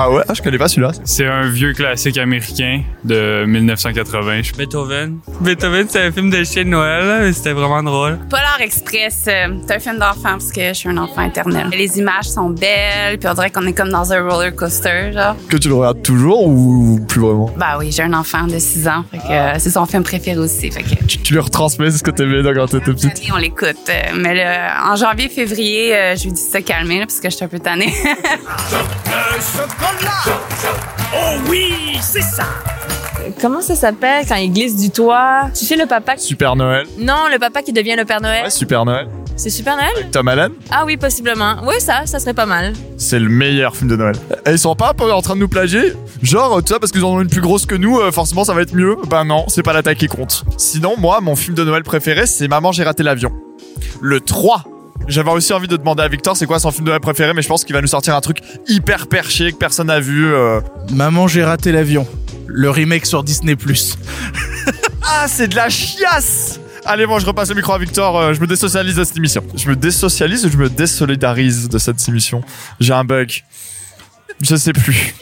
[0.00, 0.92] Ah ouais, ah, je connais pas celui-là.
[1.02, 4.42] C'est un vieux classique américain de 1980.
[4.56, 5.18] Beethoven.
[5.40, 8.16] Beethoven, c'est un film de chien de Noël, là, mais c'était vraiment drôle.
[8.30, 11.66] Polar Express, euh, c'est un film d'enfant parce que je suis un enfant éternel.
[11.72, 15.34] Les images sont belles, puis on dirait qu'on est comme dans un roller coaster, genre.
[15.48, 17.50] Que tu le regardes toujours ou plus vraiment?
[17.56, 20.38] Bah oui, j'ai un enfant de 6 ans, fait que euh, c'est son film préféré
[20.38, 23.20] aussi, fait que tu, tu lui retransmets ce que t'aimais quand t'étais petite?
[23.34, 23.76] on l'écoute.
[23.88, 27.28] Euh, mais le- en janvier, février, je lui dis de se calmer là, parce que
[27.30, 27.92] je suis un peu tannée.
[31.14, 32.44] Oh oui, c'est ça
[33.40, 35.50] Comment ça s'appelle quand il glisse du toit?
[35.54, 36.24] Tu sais le papa qui...
[36.24, 36.86] Super Noël.
[36.98, 38.44] Non, le papa qui devient le Père Noël.
[38.44, 39.08] Ouais, Super Noël.
[39.36, 40.10] C'est Super Noël?
[40.10, 40.52] Tom Allen?
[40.70, 41.56] Ah oui, possiblement.
[41.64, 42.72] Oui, ça, ça serait pas mal.
[42.96, 44.16] C'est le meilleur film de Noël.
[44.46, 45.92] Et ils sont pas en train de nous plagier?
[46.22, 48.54] Genre, tout ça parce qu'ils en ont une plus grosse que nous, euh, forcément ça
[48.54, 50.44] va être mieux Ben non, c'est pas la taille qui compte.
[50.56, 53.30] Sinon, moi, mon film de Noël préféré, c'est Maman, j'ai raté l'avion.
[54.00, 54.64] Le 3.
[55.08, 57.48] J'avais aussi envie de demander à Victor c'est quoi son film de préféré, mais je
[57.48, 60.32] pense qu'il va nous sortir un truc hyper perché que personne n'a vu.
[60.32, 60.60] euh.
[60.92, 62.06] Maman, j'ai raté l'avion.
[62.46, 63.56] Le remake sur Disney+.
[65.10, 68.18] Ah, c'est de la chiasse Allez, bon, je repasse le micro à Victor.
[68.18, 69.42] euh, je me désocialise de cette émission.
[69.56, 72.42] Je me désocialise ou je me désolidarise de cette émission?
[72.78, 73.42] J'ai un bug.
[74.42, 75.14] Je sais plus.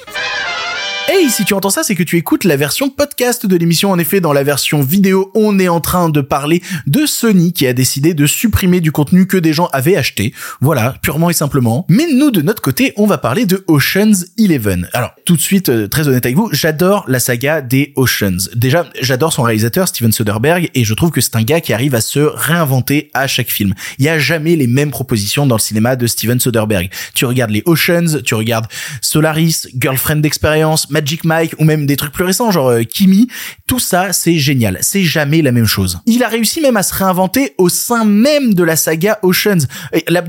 [1.09, 3.93] Hey, si tu entends ça, c'est que tu écoutes la version podcast de l'émission.
[3.93, 7.65] En effet, dans la version vidéo, on est en train de parler de Sony qui
[7.69, 10.35] a décidé de supprimer du contenu que des gens avaient acheté.
[10.61, 11.87] Voilà, purement et simplement.
[11.89, 14.89] Mais nous, de notre côté, on va parler de Ocean's Eleven.
[14.95, 18.51] Alors, tout de suite, euh, très honnête avec vous, j'adore la saga des Oceans.
[18.57, 21.95] Déjà, j'adore son réalisateur, Steven Soderbergh, et je trouve que c'est un gars qui arrive
[21.95, 23.75] à se réinventer à chaque film.
[24.01, 26.91] Il y a jamais les mêmes propositions dans le cinéma de Steven Soderbergh.
[27.15, 28.67] Tu regardes les Oceans, tu regardes
[29.01, 33.29] Solaris, Girlfriend d'expérience, Magic Mike ou même des trucs plus récents genre euh, Kimi,
[33.67, 36.01] tout ça c'est génial, c'est jamais la même chose.
[36.07, 39.67] Il a réussi même à se réinventer au sein même de la saga Oceans.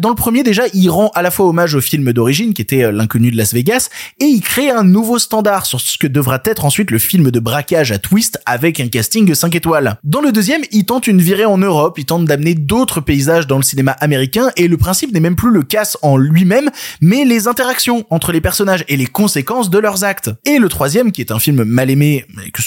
[0.02, 2.84] Dans le premier déjà, il rend à la fois hommage au film d'origine qui était
[2.84, 3.88] euh, l'inconnu de Las Vegas
[4.20, 7.40] et il crée un nouveau standard sur ce que devra être ensuite le film de
[7.40, 9.98] braquage à twist avec un casting 5 étoiles.
[10.04, 13.58] Dans le deuxième, il tente une virée en Europe, il tente d'amener d'autres paysages dans
[13.58, 17.48] le cinéma américain et le principe n'est même plus le casse en lui-même, mais les
[17.48, 20.30] interactions entre les personnages et les conséquences de leurs actes.
[20.60, 22.26] Le troisième, qui est un film mal aimé,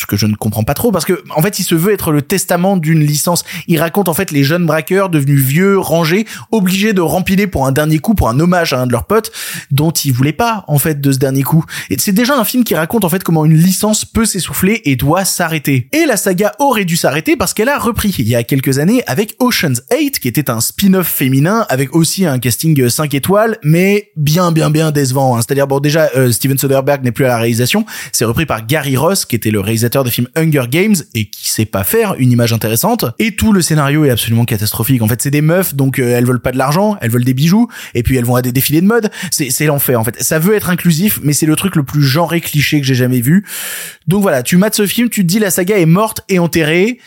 [0.09, 2.23] que je ne comprends pas trop, parce que en fait, il se veut être le
[2.23, 3.45] testament d'une licence.
[3.67, 7.73] Il raconte en fait les jeunes braqueurs devenus vieux, rangés, obligés de rempiler pour un
[7.73, 9.33] dernier coup, pour un hommage à un de leurs potes,
[9.71, 11.65] dont ils voulaient pas en fait de ce dernier coup.
[11.91, 14.97] Et c'est déjà un film qui raconte en fait comment une licence peut s'essouffler et
[14.97, 15.89] doit s'arrêter.
[15.93, 19.03] Et la saga aurait dû s'arrêter parce qu'elle a repris il y a quelques années
[19.07, 24.11] avec Ocean's 8, qui était un spin-off féminin avec aussi un casting 5 étoiles, mais
[24.17, 25.37] bien bien bien décevant.
[25.37, 25.41] hein.
[25.41, 27.80] C'est-à-dire bon déjà euh, Steven Soderbergh n'est plus à la réalisation,
[28.13, 31.51] c'est repris par Gary Ross qui était le réalisateur des films Hunger Games et qui
[31.51, 33.05] sait pas faire une image intéressante.
[33.19, 35.03] Et tout le scénario est absolument catastrophique.
[35.03, 37.35] En fait c'est des meufs donc euh, elles veulent pas de l'argent, elles veulent des
[37.35, 39.11] bijoux et puis elles vont à des défilés de mode.
[39.31, 40.23] C'est c'est l'enfer en fait.
[40.23, 43.21] Ça veut être inclusif mais c'est le truc le plus genré cliché que j'ai jamais
[43.21, 43.45] vu.
[44.07, 46.99] Donc voilà, tu mates ce film, tu te dis la saga est morte et enterrée.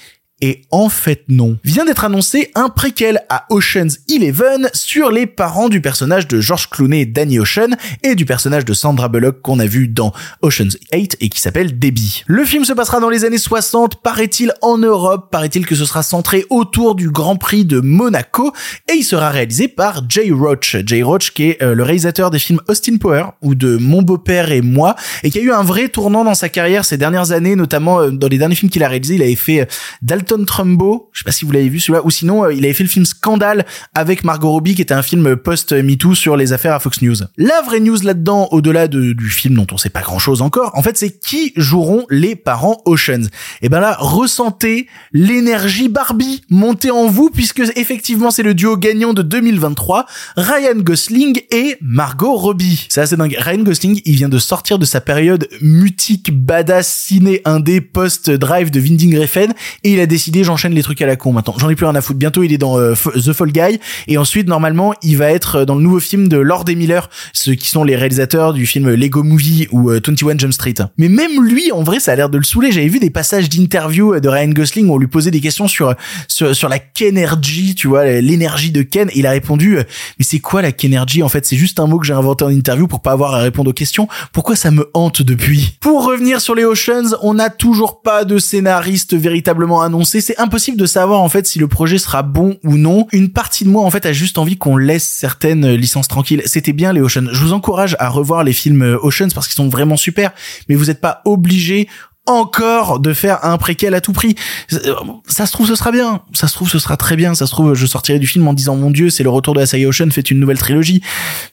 [0.46, 1.58] Et en fait non.
[1.64, 6.70] Vient d'être annoncé un préquel à Ocean's Eleven sur les parents du personnage de George
[6.70, 10.78] Clooney et Danny Ocean et du personnage de Sandra Bullock qu'on a vu dans Ocean's
[10.92, 12.24] 8 et qui s'appelle Debbie.
[12.28, 16.04] Le film se passera dans les années 60, paraît-il en Europe, paraît-il que ce sera
[16.04, 18.52] centré autour du Grand Prix de Monaco
[18.92, 20.76] et il sera réalisé par Jay Roach.
[20.86, 24.52] Jay Roach qui est euh, le réalisateur des films Austin Power ou de Mon beau-père
[24.52, 27.56] et moi et qui a eu un vrai tournant dans sa carrière ces dernières années,
[27.56, 29.66] notamment euh, dans les derniers films qu'il a réalisés, il avait fait euh,
[30.02, 31.10] Dalton Trumbo.
[31.14, 32.02] Je sais pas si vous l'avez vu celui-là.
[32.06, 35.02] Ou sinon, euh, il avait fait le film Scandale avec Margot Robbie, qui était un
[35.04, 37.16] film post-MeToo sur les affaires à Fox News.
[37.38, 40.82] La vraie news là-dedans, au-delà de- du film dont on sait pas grand-chose encore, en
[40.82, 43.28] fait, c'est qui joueront les parents Oceans.
[43.62, 49.14] Et ben là, ressentez l'énergie Barbie monter en vous, puisque effectivement, c'est le duo gagnant
[49.14, 50.06] de 2023,
[50.38, 52.88] Ryan Gosling et Margot Robbie.
[52.90, 53.36] C'est assez dingue.
[53.40, 58.80] Ryan Gosling, il vient de sortir de sa période mutique, badass, ciné indé, post-drive de
[58.80, 61.56] Winding Refn, et il a décidé, j'enchaîne les trucs à la con maintenant.
[61.58, 62.20] J'en ai plus rien à foutre.
[62.20, 65.76] Bientôt, il est dans euh, The Fall Guy, et ensuite, normalement, il va être dans
[65.76, 69.24] le nouveau film de Lord et Miller, ceux qui sont les réalisateurs du film Lego
[69.24, 70.76] Movie ou euh, 21 Jump Street.
[70.98, 72.72] Mais même lui, en vrai, ça a l'air de le saouler.
[72.72, 75.96] J'avais vu des passages d'interview de Ryan Gosling où on lui posait des questions sur
[76.28, 79.10] sur, la Kenergy, tu vois, l'énergie de Ken.
[79.10, 79.84] Et il a répondu, euh,
[80.20, 82.50] mais c'est quoi la Kenergy En fait, c'est juste un mot que j'ai inventé en
[82.50, 84.08] interview pour pas avoir à répondre aux questions.
[84.32, 88.38] Pourquoi ça me hante depuis Pour revenir sur les Oceans, on n'a toujours pas de
[88.38, 90.03] scénariste véritablement annoncé.
[90.04, 93.08] C'est impossible de savoir en fait si le projet sera bon ou non.
[93.12, 96.42] Une partie de moi en fait a juste envie qu'on laisse certaines licences tranquilles.
[96.46, 97.28] C'était bien les Oceans.
[97.32, 100.32] Je vous encourage à revoir les films euh, Oceans parce qu'ils sont vraiment super,
[100.70, 101.88] mais vous n'êtes pas obligés
[102.26, 104.36] encore de faire un préquel à tout prix.
[104.72, 104.96] Euh,
[105.28, 106.22] Ça se trouve, ce sera bien.
[106.34, 107.36] Ça se trouve, ce sera très bien.
[107.36, 109.60] Ça se trouve, je sortirai du film en disant, mon dieu, c'est le retour de
[109.60, 111.02] la saga Ocean, faites une nouvelle trilogie.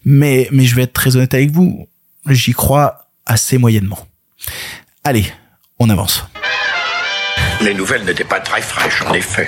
[0.04, 1.88] Mais, mais je vais être très honnête avec vous.
[2.28, 3.98] J'y crois assez moyennement.
[5.02, 5.26] Allez,
[5.78, 6.24] on avance.
[7.62, 9.46] Les nouvelles n'étaient pas très fraîches, en effet.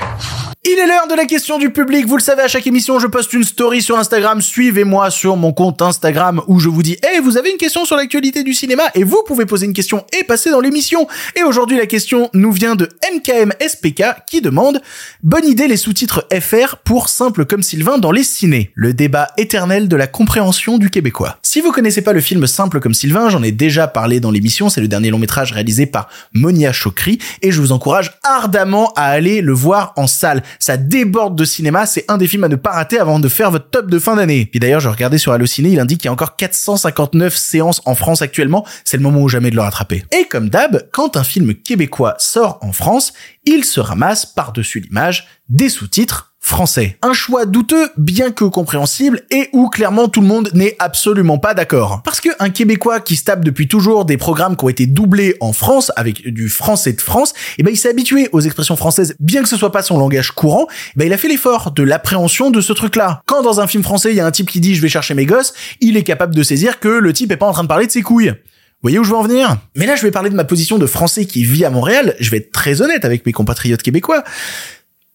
[0.64, 2.06] Il est l'heure de la question du public.
[2.06, 4.40] Vous le savez, à chaque émission, je poste une story sur Instagram.
[4.40, 7.96] Suivez-moi sur mon compte Instagram où je vous dis, hey, vous avez une question sur
[7.96, 8.84] l'actualité du cinéma?
[8.94, 11.08] Et vous pouvez poser une question et passer dans l'émission.
[11.34, 14.80] Et aujourd'hui, la question nous vient de MKMSPK qui demande,
[15.24, 18.70] bonne idée les sous-titres FR pour simple comme Sylvain dans les ciné.
[18.74, 21.38] Le débat éternel de la compréhension du québécois.
[21.42, 24.68] Si vous connaissez pas le film Simple comme Sylvain, j'en ai déjà parlé dans l'émission.
[24.68, 29.06] C'est le dernier long métrage réalisé par Monia Chokri et je vous encourage ardemment à
[29.06, 30.44] aller le voir en salle.
[30.58, 33.50] Ça déborde de cinéma, c'est un des films à ne pas rater avant de faire
[33.50, 34.46] votre top de fin d'année.
[34.46, 37.94] Puis d'ailleurs, je regardais sur Allociné, il indique qu'il y a encore 459 séances en
[37.94, 40.04] France actuellement, c'est le moment ou jamais de le rattraper.
[40.12, 43.12] Et comme d'hab, quand un film québécois sort en France,
[43.44, 46.98] il se ramasse par-dessus l'image des sous-titres français.
[47.02, 51.54] Un choix douteux, bien que compréhensible, et où clairement tout le monde n'est absolument pas
[51.54, 52.02] d'accord.
[52.04, 55.36] Parce que un Québécois qui se tape depuis toujours des programmes qui ont été doublés
[55.40, 59.14] en France, avec du français de France, eh ben il s'est habitué aux expressions françaises,
[59.20, 61.84] bien que ce soit pas son langage courant, eh ben il a fait l'effort de
[61.84, 63.22] l'appréhension de ce truc-là.
[63.26, 65.14] Quand dans un film français, il y a un type qui dit je vais chercher
[65.14, 67.68] mes gosses, il est capable de saisir que le type est pas en train de
[67.68, 68.30] parler de ses couilles.
[68.30, 69.58] Vous voyez où je veux en venir?
[69.76, 72.16] Mais là, je vais parler de ma position de français qui vit à Montréal.
[72.18, 74.24] Je vais être très honnête avec mes compatriotes québécois.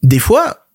[0.03, 0.66] Des fois,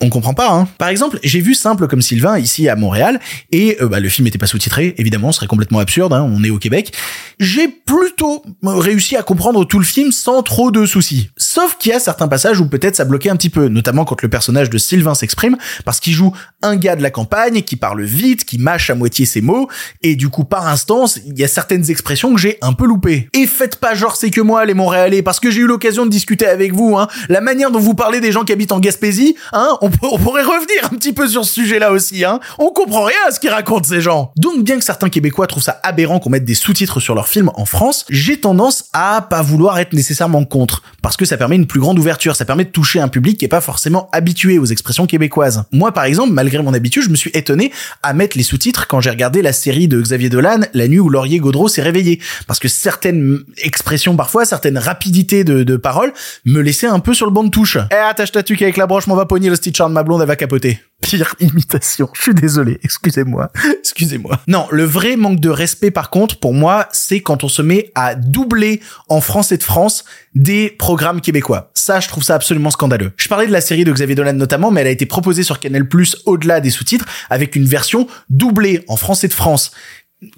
[0.00, 0.50] on comprend pas.
[0.50, 0.68] Hein.
[0.78, 3.20] Par exemple, j'ai vu Simple comme Sylvain ici à Montréal
[3.52, 4.94] et euh, bah, le film était pas sous-titré.
[4.98, 6.12] Évidemment, ce serait complètement absurde.
[6.12, 6.92] Hein, on est au Québec.
[7.38, 11.30] J'ai plutôt réussi à comprendre tout le film sans trop de soucis.
[11.36, 14.20] Sauf qu'il y a certains passages où peut-être ça bloquait un petit peu, notamment quand
[14.22, 18.02] le personnage de Sylvain s'exprime, parce qu'il joue un gars de la campagne qui parle
[18.02, 19.68] vite, qui mâche à moitié ses mots,
[20.02, 23.28] et du coup par instance, il y a certaines expressions que j'ai un peu loupées.
[23.32, 26.10] Et faites pas genre c'est que moi les Montréalais, parce que j'ai eu l'occasion de
[26.10, 26.96] discuter avec vous.
[26.96, 30.18] Hein, la manière dont vous parlez des gens qui habitent en Gaspésie, hein, on, on
[30.18, 32.24] pourrait revenir un petit peu sur ce sujet-là aussi.
[32.24, 32.40] Hein.
[32.58, 34.32] On comprend rien à ce qu'ils racontent ces gens.
[34.36, 37.50] Donc bien que certains Québécois trouvent ça aberrant qu'on mette des sous-titres sur leurs films
[37.54, 41.66] en France, j'ai tendance à pas vouloir être nécessairement contre, parce que ça permet une
[41.66, 44.64] plus grande ouverture, ça permet de toucher un public qui est pas forcément habitué aux
[44.64, 45.64] expressions québécoises.
[45.72, 49.00] Moi par exemple, malgré mon habitude, je me suis étonné à mettre les sous-titres quand
[49.00, 52.58] j'ai regardé la série de Xavier Dolan, La nuit où Laurier Gaudreau s'est réveillé, parce
[52.58, 56.12] que certaines expressions parfois, certaines rapidités de, paroles
[56.44, 57.78] me laissaient un peu sur le banc de touche.
[57.90, 60.22] Eh attache ta tuque avec la broche, m'en va pogner le stitch de ma blonde,
[60.22, 60.80] elle va capoter.
[61.00, 62.08] Pire imitation.
[62.14, 62.78] Je suis désolé.
[62.82, 63.50] Excusez-moi.
[63.80, 64.40] Excusez-moi.
[64.48, 67.90] Non, le vrai manque de respect, par contre, pour moi, c'est quand on se met
[67.94, 71.70] à doubler en français de France des programmes québécois.
[71.74, 73.12] Ça, je trouve ça absolument scandaleux.
[73.16, 75.60] Je parlais de la série de Xavier Dolan notamment, mais elle a été proposée sur
[75.60, 79.72] Canal Plus au-delà des sous-titres avec une version doublée en français de France.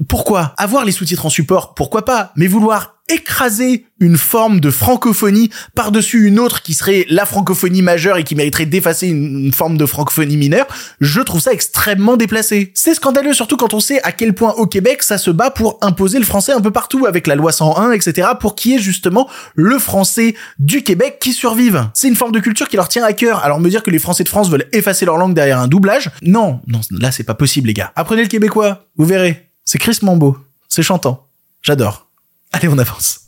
[0.09, 2.33] Pourquoi Avoir les sous-titres en support, pourquoi pas?
[2.37, 8.17] Mais vouloir écraser une forme de francophonie par-dessus une autre qui serait la francophonie majeure
[8.17, 10.67] et qui mériterait d'effacer une, forme de francophonie mineure,
[11.01, 12.73] je trouve ça extrêmement déplacé.
[12.75, 15.79] C'est scandaleux surtout quand on sait à quel point au Québec ça se bat pour
[15.83, 18.29] imposer le français un peu partout avec la loi 101, etc.
[18.41, 21.89] pour qu'il y ait justement le français du Québec qui survive.
[21.95, 23.45] C'est une forme de culture qui leur tient à cœur.
[23.45, 26.11] Alors me dire que les Français de France veulent effacer leur langue derrière un doublage,
[26.23, 27.93] non, non, là c'est pas possible les gars.
[27.95, 29.46] Apprenez le québécois, vous verrez.
[29.69, 30.39] C'est Chris Mambo.
[30.69, 31.27] C'est chantant.
[31.61, 32.07] J'adore.
[32.53, 33.23] Allez, on avance.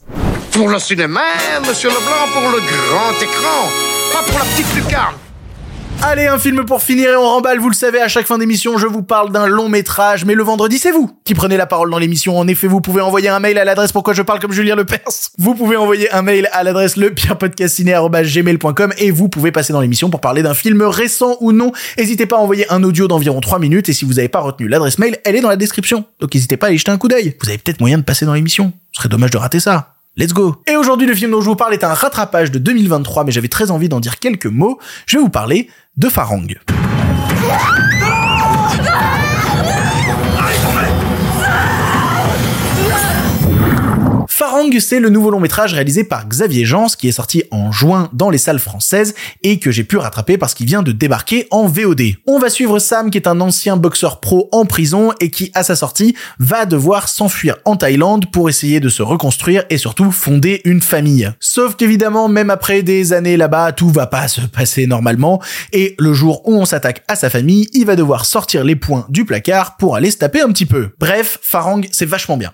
[0.52, 1.20] Pour le cinéma,
[1.66, 3.68] monsieur Leblanc, pour le grand écran,
[4.12, 5.16] pas pour la petite lucarne.
[6.00, 8.78] Allez, un film pour finir et on remballe, vous le savez, à chaque fin d'émission,
[8.78, 11.90] je vous parle d'un long métrage, mais le vendredi, c'est vous qui prenez la parole
[11.90, 12.38] dans l'émission.
[12.38, 15.32] En effet, vous pouvez envoyer un mail à l'adresse pourquoi je parle comme Julien Lepers.
[15.38, 20.20] Vous pouvez envoyer un mail à l'adresse lepierrepodcastiné.gmail.com et vous pouvez passer dans l'émission pour
[20.20, 21.72] parler d'un film récent ou non.
[21.98, 24.68] N'hésitez pas à envoyer un audio d'environ 3 minutes et si vous n'avez pas retenu
[24.68, 26.04] l'adresse mail, elle est dans la description.
[26.20, 27.34] Donc n'hésitez pas à y jeter un coup d'œil.
[27.42, 28.72] Vous avez peut-être moyen de passer dans l'émission.
[28.92, 29.97] Ce serait dommage de rater ça.
[30.18, 33.22] Let's go Et aujourd'hui, le film dont je vous parle est un rattrapage de 2023,
[33.22, 34.80] mais j'avais très envie d'en dire quelques mots.
[35.06, 36.48] Je vais vous parler de Farang.
[44.38, 48.08] Farang, c'est le nouveau long métrage réalisé par Xavier Jans qui est sorti en juin
[48.12, 51.66] dans les salles françaises et que j'ai pu rattraper parce qu'il vient de débarquer en
[51.66, 52.02] VOD.
[52.28, 55.64] On va suivre Sam qui est un ancien boxeur pro en prison et qui à
[55.64, 60.60] sa sortie va devoir s'enfuir en Thaïlande pour essayer de se reconstruire et surtout fonder
[60.64, 61.32] une famille.
[61.40, 66.14] Sauf qu'évidemment même après des années là-bas tout va pas se passer normalement et le
[66.14, 69.76] jour où on s'attaque à sa famille il va devoir sortir les points du placard
[69.78, 70.90] pour aller se taper un petit peu.
[71.00, 72.52] Bref, Farang c'est vachement bien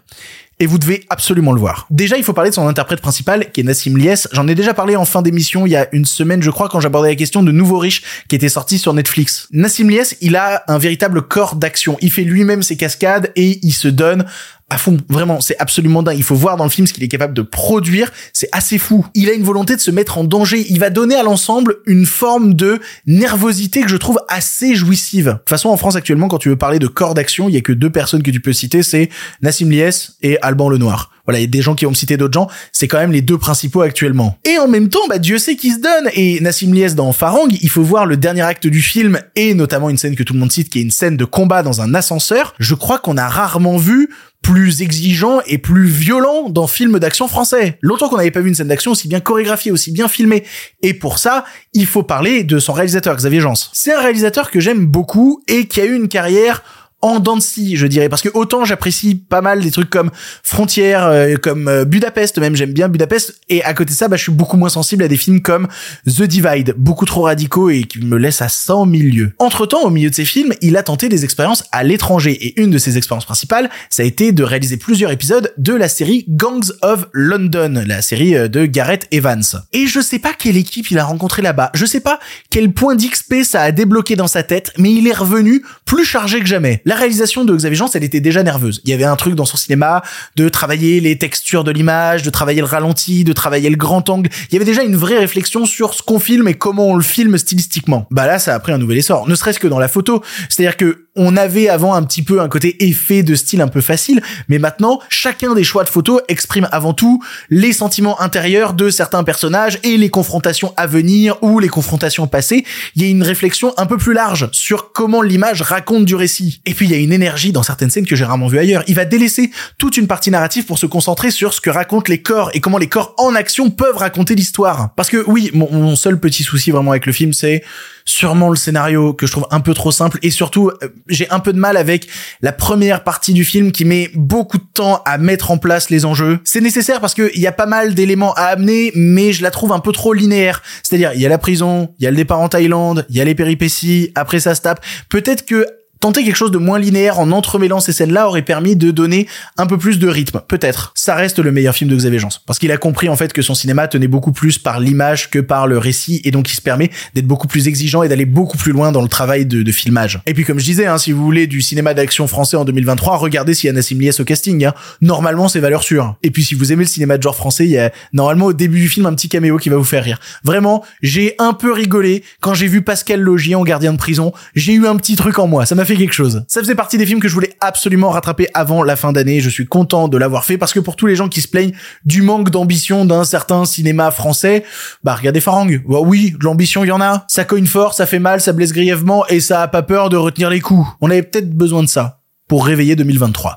[0.60, 1.86] et vous devez absolument le voir.
[1.90, 4.26] Déjà, il faut parler de son interprète principal, qui est Nassim Lies.
[4.32, 6.80] J'en ai déjà parlé en fin d'émission il y a une semaine, je crois, quand
[6.80, 9.48] j'abordais la question de Nouveau Riche, qui était sorti sur Netflix.
[9.52, 11.96] Nassim Lies, il a un véritable corps d'action.
[12.00, 14.26] Il fait lui-même ses cascades et il se donne
[14.70, 14.96] à fond.
[15.08, 16.16] Vraiment, c'est absolument dingue.
[16.16, 18.10] Il faut voir dans le film ce qu'il est capable de produire.
[18.32, 19.06] C'est assez fou.
[19.14, 20.66] Il a une volonté de se mettre en danger.
[20.70, 25.26] Il va donner à l'ensemble une forme de nervosité que je trouve assez jouissive.
[25.26, 27.58] De toute façon, en France actuellement, quand tu veux parler de corps d'action, il y
[27.58, 29.10] a que deux personnes que tu peux citer, c'est
[29.42, 31.10] Nassim Lies et Alban Lenoir.
[31.26, 33.22] Voilà, il y a des gens qui ont cité d'autres gens, c'est quand même les
[33.22, 34.36] deux principaux actuellement.
[34.44, 36.10] Et en même temps, bah Dieu sait qui se donne.
[36.12, 39.88] Et Nassim Lies dans Farang, il faut voir le dernier acte du film et notamment
[39.88, 41.94] une scène que tout le monde cite, qui est une scène de combat dans un
[41.94, 42.54] ascenseur.
[42.58, 44.10] Je crois qu'on a rarement vu
[44.44, 47.78] plus exigeant et plus violent dans film d'action français.
[47.80, 50.44] Longtemps qu'on n'avait pas vu une scène d'action aussi bien chorégraphiée, aussi bien filmée.
[50.82, 53.54] Et pour ça, il faut parler de son réalisateur, Xavier Jans.
[53.72, 56.62] C'est un réalisateur que j'aime beaucoup et qui a eu une carrière
[57.04, 57.34] en dents
[57.74, 60.10] je dirais, parce que autant j'apprécie pas mal des trucs comme
[60.42, 64.16] Frontières, euh, comme euh, Budapest, même j'aime bien Budapest, et à côté de ça, bah,
[64.16, 65.68] je suis beaucoup moins sensible à des films comme
[66.06, 69.32] The Divide, beaucoup trop radicaux et qui me laissent à 100 000 lieues.
[69.38, 72.60] Entre temps, au milieu de ces films, il a tenté des expériences à l'étranger, et
[72.60, 76.24] une de ses expériences principales, ça a été de réaliser plusieurs épisodes de la série
[76.28, 79.42] Gangs of London, la série euh, de Gareth Evans.
[79.72, 82.18] Et je sais pas quelle équipe il a rencontré là-bas, je sais pas
[82.50, 86.40] quel point d'XP ça a débloqué dans sa tête, mais il est revenu plus chargé
[86.40, 88.80] que jamais réalisation de Xavier Jean, elle était déjà nerveuse.
[88.84, 90.02] Il y avait un truc dans son cinéma
[90.36, 94.30] de travailler les textures de l'image, de travailler le ralenti, de travailler le grand angle.
[94.50, 97.02] Il y avait déjà une vraie réflexion sur ce qu'on filme et comment on le
[97.02, 98.06] filme stylistiquement.
[98.10, 100.22] Bah là, ça a pris un nouvel essor, ne serait-ce que dans la photo.
[100.48, 103.80] C'est-à-dire que on avait avant un petit peu un côté effet de style un peu
[103.80, 108.90] facile, mais maintenant, chacun des choix de photos exprime avant tout les sentiments intérieurs de
[108.90, 112.64] certains personnages et les confrontations à venir ou les confrontations passées.
[112.96, 116.60] Il y a une réflexion un peu plus large sur comment l'image raconte du récit.
[116.66, 118.82] Et puis, il y a une énergie dans certaines scènes que j'ai rarement vu ailleurs.
[118.88, 122.22] Il va délaisser toute une partie narrative pour se concentrer sur ce que racontent les
[122.22, 124.94] corps et comment les corps en action peuvent raconter l'histoire.
[124.96, 127.62] Parce que oui, mon, mon seul petit souci vraiment avec le film, c'est
[128.04, 131.40] sûrement le scénario que je trouve un peu trop simple et surtout euh, j'ai un
[131.40, 132.06] peu de mal avec
[132.42, 136.04] la première partie du film qui met beaucoup de temps à mettre en place les
[136.04, 136.38] enjeux.
[136.44, 139.72] C'est nécessaire parce qu'il y a pas mal d'éléments à amener mais je la trouve
[139.72, 140.62] un peu trop linéaire.
[140.82, 143.20] C'est-à-dire il y a la prison, il y a le départ en Thaïlande, il y
[143.20, 144.84] a les péripéties, après ça se tape.
[145.08, 145.66] Peut-être que
[146.04, 149.64] Tenter quelque chose de moins linéaire en entremêlant ces scènes-là aurait permis de donner un
[149.64, 150.92] peu plus de rythme, peut-être.
[150.94, 153.40] Ça reste le meilleur film de Xavier Jean, parce qu'il a compris en fait que
[153.40, 156.60] son cinéma tenait beaucoup plus par l'image que par le récit, et donc il se
[156.60, 160.20] permet d'être beaucoup plus exigeant et d'aller beaucoup plus loin dans le travail de, filmage.
[160.26, 163.16] Et puis comme je disais, hein, si vous voulez du cinéma d'action français en 2023,
[163.16, 164.66] regardez s'il y a au casting.
[164.66, 164.74] Hein.
[165.00, 166.16] Normalement, c'est valeur sûre.
[166.22, 168.52] Et puis si vous aimez le cinéma de genre français, il y a normalement au
[168.52, 170.20] début du film un petit caméo qui va vous faire rire.
[170.44, 174.34] Vraiment, j'ai un peu rigolé quand j'ai vu Pascal Logier en gardien de prison.
[174.54, 176.44] J'ai eu un petit truc en moi, ça m'a fait quelque chose.
[176.48, 179.40] Ça faisait partie des films que je voulais absolument rattraper avant la fin d'année.
[179.40, 181.72] Je suis content de l'avoir fait parce que pour tous les gens qui se plaignent
[182.04, 184.64] du manque d'ambition d'un certain cinéma français,
[185.02, 185.80] bah regardez Farang.
[185.88, 187.24] Bah oui, de l'ambition il y en a.
[187.28, 190.16] Ça cogne fort, ça fait mal, ça blesse grièvement et ça a pas peur de
[190.16, 190.86] retenir les coups.
[191.00, 193.54] On avait peut-être besoin de ça pour réveiller 2023.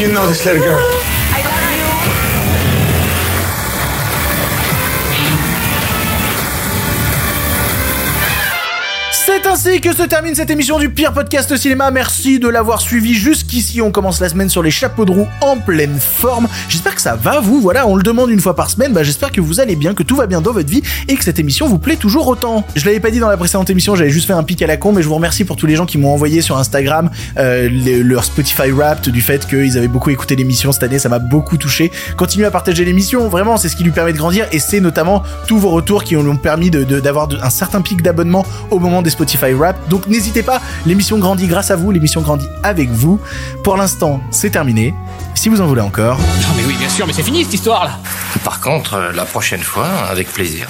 [0.00, 0.46] You know this
[9.50, 11.90] ainsi que se termine cette émission du pire podcast cinéma.
[11.90, 13.80] Merci de l'avoir suivi jusqu'ici.
[13.80, 16.48] On commence la semaine sur les chapeaux de roue en pleine forme.
[16.68, 17.58] J'espère que ça va vous.
[17.60, 18.92] Voilà, on le demande une fois par semaine.
[18.92, 21.24] Bah, j'espère que vous allez bien, que tout va bien dans votre vie et que
[21.24, 22.66] cette émission vous plaît toujours autant.
[22.76, 24.76] Je l'avais pas dit dans la précédente émission, j'avais juste fait un pic à la
[24.76, 27.70] con, mais je vous remercie pour tous les gens qui m'ont envoyé sur Instagram euh,
[28.04, 30.98] leur Spotify Wrapped du fait qu'ils avaient beaucoup écouté l'émission cette année.
[30.98, 31.90] Ça m'a beaucoup touché.
[32.18, 33.28] Continuez à partager l'émission.
[33.28, 36.16] Vraiment, c'est ce qui lui permet de grandir et c'est notamment tous vos retours qui
[36.16, 39.88] ont permis d'avoir un certain pic d'abonnement au moment des Spotify Wrapped.
[39.88, 40.60] Donc n'hésitez pas.
[40.86, 41.90] L'émission grandit grâce à vous.
[41.90, 43.20] L'émission grandit avec vous.
[43.64, 44.94] Pour l'instant, c'est terminé.
[45.34, 46.18] Si vous en voulez encore.
[46.18, 47.98] Non mais oui, bien sûr, mais c'est fini cette histoire là.
[48.44, 50.68] Par contre, euh, la prochaine fois, avec plaisir.